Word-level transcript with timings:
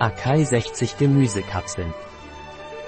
Akai 0.00 0.42
60 0.42 0.98
Gemüsekapseln. 0.98 1.94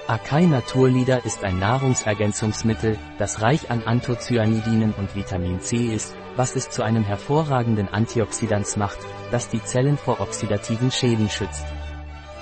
Akai 0.07 0.45
Naturlieder 0.45 1.23
ist 1.23 1.45
ein 1.45 1.57
Nahrungsergänzungsmittel, 1.57 2.99
das 3.17 3.41
reich 3.41 3.71
an 3.71 3.83
Anthocyanidinen 3.83 4.93
und 4.93 5.15
Vitamin 5.15 5.61
C 5.61 5.85
ist, 5.85 6.13
was 6.35 6.57
es 6.57 6.69
zu 6.69 6.83
einem 6.83 7.05
hervorragenden 7.05 7.87
Antioxidans 7.87 8.75
macht, 8.75 8.97
das 9.31 9.47
die 9.47 9.63
Zellen 9.63 9.97
vor 9.97 10.19
oxidativen 10.19 10.91
Schäden 10.91 11.29
schützt. 11.29 11.65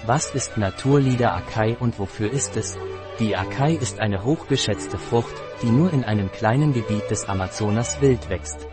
Was 0.08 0.34
ist 0.34 0.58
Naturlieder 0.58 1.36
Akai 1.36 1.78
und 1.80 2.00
wofür 2.00 2.32
ist 2.34 2.58
es? 2.58 2.76
Die 3.20 3.36
Akai 3.36 3.74
ist 3.74 4.00
eine 4.00 4.24
hochgeschätzte 4.24 4.98
Frucht, 4.98 5.36
die 5.62 5.70
nur 5.70 5.94
in 5.94 6.04
einem 6.04 6.32
kleinen 6.32 6.74
Gebiet 6.74 7.12
des 7.12 7.30
Amazonas 7.30 8.02
wild 8.02 8.32
wächst. 8.32 8.68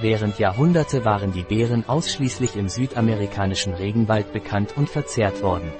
Während 0.00 0.38
Jahrhunderte 0.38 1.04
waren 1.04 1.32
die 1.32 1.44
Beeren 1.44 1.88
ausschließlich 1.88 2.56
im 2.56 2.68
südamerikanischen 2.68 3.74
Regenwald 3.74 4.32
bekannt 4.32 4.76
und 4.76 4.90
verzehrt 4.90 5.42
worden. 5.42 5.70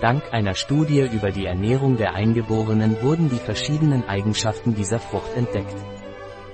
Dank 0.00 0.24
einer 0.32 0.54
Studie 0.54 1.08
über 1.10 1.30
die 1.30 1.46
Ernährung 1.46 1.96
der 1.96 2.14
Eingeborenen 2.14 3.00
wurden 3.02 3.30
die 3.30 3.38
verschiedenen 3.38 4.06
Eigenschaften 4.08 4.74
dieser 4.74 4.98
Frucht 4.98 5.34
entdeckt. 5.36 5.74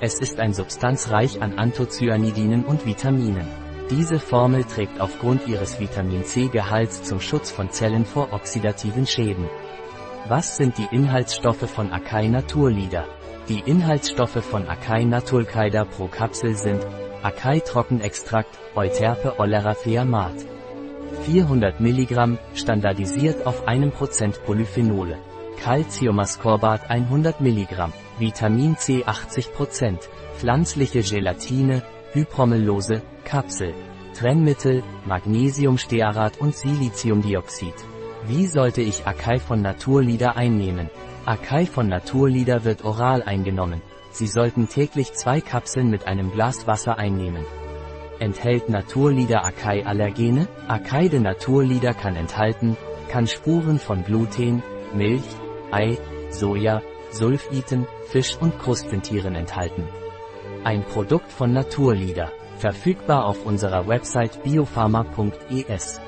Es 0.01 0.15
ist 0.21 0.39
ein 0.39 0.53
substanzreich 0.53 1.41
an 1.43 1.59
Anthocyanidinen 1.59 2.65
und 2.65 2.87
Vitaminen. 2.87 3.47
Diese 3.91 4.21
Formel 4.21 4.65
trägt 4.65 5.01
aufgrund 5.01 5.49
ihres 5.49 5.81
Vitamin 5.81 6.25
C-Gehalts 6.25 7.03
zum 7.03 7.21
Schutz 7.21 7.51
von 7.51 7.71
Zellen 7.71 8.05
vor 8.05 8.33
oxidativen 8.33 9.07
Schäden. 9.07 9.49
Was 10.29 10.57
sind 10.57 10.79
die 10.79 10.89
Inhaltsstoffe 10.95 11.69
von 11.69 11.93
Akai 11.93 12.29
Naturlieder? 12.29 13.07
Die 13.49 13.59
Inhaltsstoffe 13.59 14.45
von 14.45 14.69
Akai 14.69 15.03
Naturkaida 15.03 15.85
pro 15.85 16.07
Kapsel 16.07 16.55
sind 16.55 16.87
Akai 17.23 17.59
Trockenextrakt, 17.59 18.57
Euterpe 18.77 19.41
Olerathea 19.41 20.05
mat. 20.05 20.35
400 21.25 21.81
mg, 21.81 22.39
standardisiert 22.55 23.45
auf 23.45 23.67
einem 23.67 23.91
Prozent 23.91 24.45
Polyphenole. 24.45 25.19
Calciumascorbat 25.61 26.89
100 26.89 27.41
mg, 27.41 27.93
Vitamin 28.21 28.77
C 28.77 29.05
80%, 29.05 30.09
pflanzliche 30.37 31.03
Gelatine, 31.03 31.83
Hypromellose, 32.13 33.03
Kapsel, 33.25 33.75
Trennmittel, 34.15 34.85
Magnesiumstearat 35.05 36.41
und 36.41 36.55
Siliziumdioxid. 36.55 37.75
Wie 38.29 38.47
sollte 38.47 38.83
ich 38.83 39.05
Akai 39.05 39.41
von 39.41 39.63
Naturlieder 39.63 40.37
einnehmen? 40.37 40.91
Akai 41.25 41.67
von 41.67 41.87
Naturlieder 41.87 42.65
wird 42.65 42.85
oral 42.85 43.23
eingenommen. 43.23 43.81
Sie 44.11 44.27
sollten 44.27 44.69
täglich 44.69 45.13
zwei 45.13 45.41
Kapseln 45.41 45.89
mit 45.89 46.09
einem 46.09 46.33
Glas 46.33 46.67
Wasser 46.67 46.99
einnehmen. 46.99 47.45
Enthält 48.19 48.69
Naturlieder 48.69 49.45
Akai 49.45 49.87
Allergene? 49.87 50.49
Akai 50.67 51.09
de 51.09 51.21
Naturlieder 51.21 51.95
kann 51.95 52.17
enthalten, 52.17 52.77
kann 53.09 53.29
Spuren 53.29 53.79
von 53.79 54.03
Gluten, 54.03 54.65
Milch, 54.95 55.23
Ei, 55.71 55.97
Soja, 56.31 56.83
Sulfiten, 57.13 57.87
Fisch 58.09 58.37
und 58.41 58.59
Krustentieren 58.59 59.37
enthalten. 59.37 59.87
Ein 60.65 60.83
Produkt 60.83 61.31
von 61.31 61.53
Naturlieder, 61.53 62.33
verfügbar 62.59 63.27
auf 63.27 63.47
unserer 63.47 63.87
Website 63.87 64.43
biopharma.es. 64.43 66.01